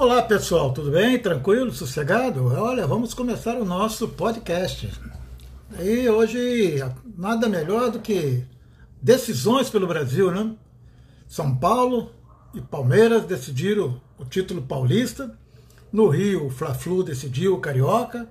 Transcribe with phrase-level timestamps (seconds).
[0.00, 1.18] Olá pessoal, tudo bem?
[1.18, 1.70] Tranquilo?
[1.70, 2.46] Sossegado?
[2.46, 4.90] Olha, vamos começar o nosso podcast.
[5.78, 6.82] E hoje
[7.18, 8.42] nada melhor do que
[9.02, 10.54] decisões pelo Brasil, né?
[11.28, 12.12] São Paulo
[12.54, 15.38] e Palmeiras decidiram o título paulista.
[15.92, 18.26] No Rio, Fla-Flu decidiu o Carioca.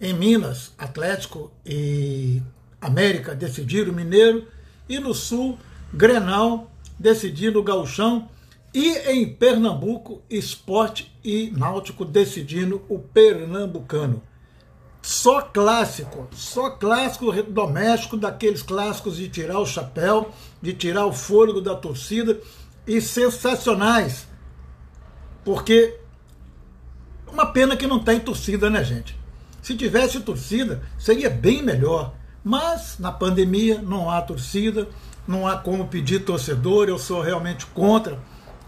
[0.00, 2.40] Em Minas, Atlético e
[2.80, 4.48] América decidiram o Mineiro.
[4.88, 5.58] E no Sul,
[5.92, 8.30] Grenal decidindo o Gauchão
[8.74, 14.22] e em Pernambuco, esporte e náutico decidindo o pernambucano.
[15.02, 21.60] Só clássico, só clássico doméstico, daqueles clássicos de tirar o chapéu, de tirar o fôlego
[21.60, 22.40] da torcida
[22.86, 24.26] e sensacionais.
[25.44, 25.98] Porque
[27.26, 29.18] uma pena que não tem torcida, né, gente?
[29.60, 32.14] Se tivesse torcida, seria bem melhor.
[32.44, 34.88] Mas na pandemia não há torcida,
[35.26, 38.18] não há como pedir torcedor, eu sou realmente contra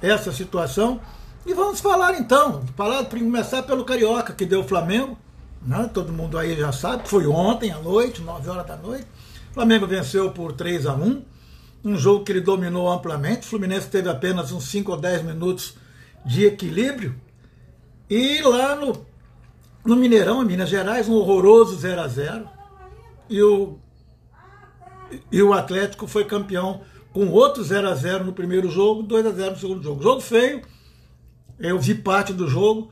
[0.04, 1.00] essa situação.
[1.46, 5.18] E vamos falar então, falar, começar pelo Carioca, que deu o Flamengo,
[5.60, 5.90] né?
[5.92, 9.06] todo mundo aí já sabe, foi ontem à noite, 9 horas da noite.
[9.50, 11.22] O Flamengo venceu por 3 a 1
[11.84, 13.46] um jogo que ele dominou amplamente.
[13.46, 15.76] O Fluminense teve apenas uns 5 ou 10 minutos
[16.24, 17.14] de equilíbrio.
[18.08, 19.06] E lá no,
[19.84, 22.48] no Mineirão, em Minas Gerais, um horroroso 0 a 0
[23.28, 23.78] E o,
[25.30, 26.80] e o Atlético foi campeão
[27.14, 30.02] com outro 0 a 0 no primeiro jogo, 2 a 0 no segundo jogo.
[30.02, 30.62] Jogo feio,
[31.60, 32.90] eu vi parte do jogo.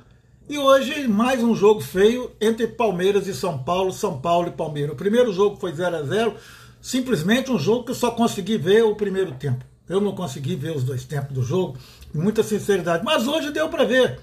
[0.49, 4.93] E hoje mais um jogo feio entre Palmeiras e São Paulo, São Paulo e Palmeiras.
[4.93, 6.35] O primeiro jogo foi 0 a 0
[6.81, 9.65] simplesmente um jogo que eu só consegui ver o primeiro tempo.
[9.89, 11.77] Eu não consegui ver os dois tempos do jogo,
[12.13, 13.05] com muita sinceridade.
[13.05, 14.21] Mas hoje deu para ver.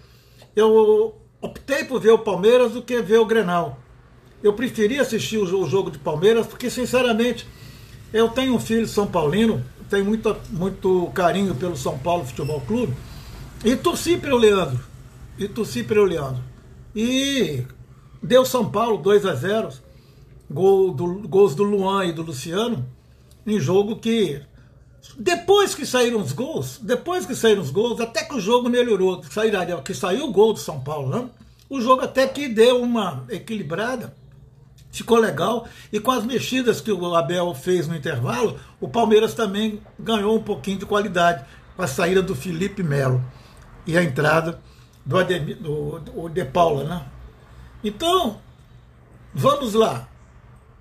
[0.55, 3.77] Eu optei por ver o Palmeiras do que ver o Grenal.
[4.41, 7.45] Eu preferi assistir o jogo de Palmeiras porque, sinceramente,
[8.13, 12.93] eu tenho um filho São Paulino tenho muito, muito carinho pelo São Paulo Futebol Clube.
[13.63, 14.79] E torci para o Leandro.
[15.37, 16.43] E torci para o Leandro.
[16.95, 17.63] E
[18.21, 19.69] deu São Paulo 2 a 0
[20.49, 22.85] gol do, gols do Luan e do Luciano,
[23.45, 24.41] em jogo que
[25.17, 29.21] depois que saíram os gols, depois que saíram os gols, até que o jogo melhorou,
[29.21, 29.29] que,
[29.85, 31.29] que saiu o gol do São Paulo, né?
[31.69, 34.13] o jogo até que deu uma equilibrada,
[34.91, 35.67] ficou legal.
[35.91, 40.43] E com as mexidas que o Abel fez no intervalo, o Palmeiras também ganhou um
[40.43, 41.45] pouquinho de qualidade
[41.75, 43.23] com a saída do Felipe Melo
[43.87, 44.59] e a entrada
[45.05, 46.83] do, Ademir, do, do De Paula.
[46.83, 47.05] Né?
[47.83, 48.41] Então,
[49.33, 50.08] vamos lá.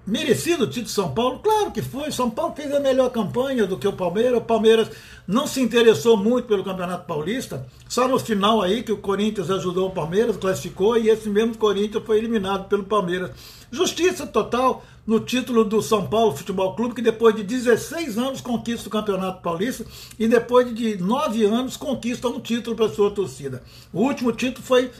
[0.09, 1.39] Merecido o título de São Paulo?
[1.41, 2.11] Claro que foi.
[2.11, 4.39] São Paulo fez a melhor campanha do que o Palmeiras.
[4.39, 4.89] O Palmeiras
[5.27, 7.67] não se interessou muito pelo Campeonato Paulista.
[7.87, 12.03] Só no final aí que o Corinthians ajudou o Palmeiras, classificou e esse mesmo Corinthians
[12.07, 13.33] foi eliminado pelo Palmeiras.
[13.71, 18.89] Justiça total no título do São Paulo Futebol Clube, que depois de 16 anos conquista
[18.89, 19.85] o Campeonato Paulista
[20.19, 23.63] e depois de 9 anos conquista um título para sua torcida.
[23.93, 24.91] O último título foi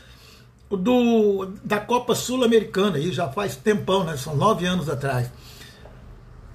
[0.77, 4.17] do, da Copa Sul-Americana, e já faz tempão, né?
[4.17, 5.31] são nove anos atrás.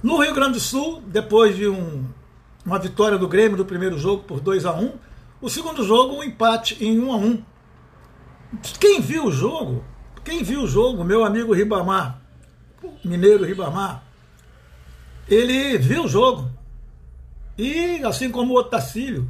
[0.01, 2.05] No Rio Grande do Sul, depois de um,
[2.65, 4.91] uma vitória do Grêmio no primeiro jogo por 2 a 1 um,
[5.41, 7.43] o segundo jogo, um empate em 1 um a 1 um.
[8.79, 9.83] Quem viu o jogo,
[10.23, 12.21] quem viu o jogo, meu amigo Ribamar,
[13.03, 14.03] mineiro Ribamar,
[15.27, 16.49] ele viu o jogo.
[17.57, 19.29] E assim como o Otacílio,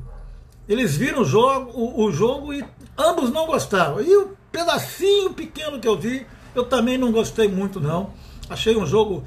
[0.67, 2.63] eles viram o jogo, o, o jogo e
[2.97, 4.01] ambos não gostaram.
[4.01, 8.11] E o pedacinho pequeno que eu vi, eu também não gostei muito, não.
[8.47, 9.23] Achei um jogo,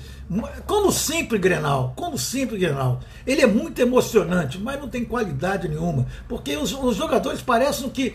[0.66, 3.00] como sempre Grenal, como sempre Grenal.
[3.26, 8.14] Ele é muito emocionante, mas não tem qualidade nenhuma, porque os, os jogadores parecem que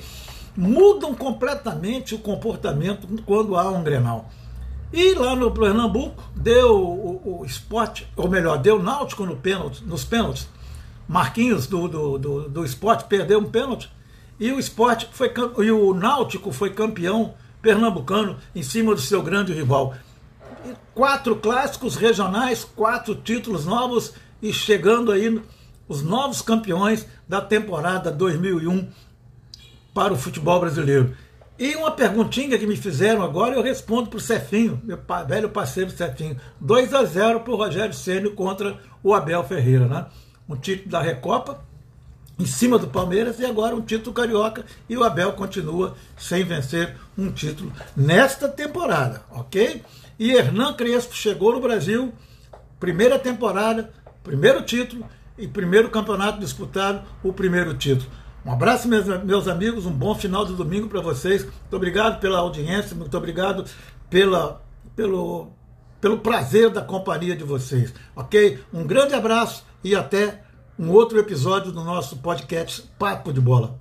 [0.55, 4.29] mudam completamente o comportamento quando há um Grenal.
[4.93, 10.05] E lá no Pernambuco, deu o, o esporte, ou melhor, deu Náutico no pênalti, nos
[10.05, 10.47] pênaltis.
[11.07, 13.89] Marquinhos do, do, do, do esporte perdeu um pênalti
[14.41, 19.53] e o esporte foi e o Náutico foi campeão pernambucano em cima do seu grande
[19.53, 19.93] rival.
[20.95, 25.39] Quatro clássicos regionais, quatro títulos novos e chegando aí
[25.87, 28.89] os novos campeões da temporada 2001
[29.93, 31.15] para o futebol brasileiro.
[31.59, 35.91] E uma perguntinha que me fizeram agora, eu respondo para o Cefinho, meu velho parceiro
[35.91, 36.35] Cefinho.
[36.59, 39.85] 2 a 0 para o Rogério Ceni contra o Abel Ferreira.
[39.85, 40.07] Né?
[40.49, 41.63] Um título da Recopa,
[42.39, 46.95] em cima do Palmeiras e agora um título carioca e o Abel continua sem vencer
[47.17, 49.83] um título nesta temporada, ok?
[50.17, 52.13] E Hernan Crespo chegou no Brasil,
[52.79, 53.91] primeira temporada,
[54.23, 55.05] primeiro título
[55.37, 58.09] e primeiro campeonato disputado, o primeiro título.
[58.45, 61.43] Um abraço, meus, amigos, um bom final de domingo para vocês.
[61.43, 63.65] Muito obrigado pela audiência, muito obrigado
[64.09, 64.63] pela,
[64.95, 65.51] pelo,
[65.99, 68.59] pelo prazer da companhia de vocês, ok?
[68.73, 70.43] Um grande abraço e até
[70.81, 73.79] um outro episódio do nosso podcast Papo de Bola.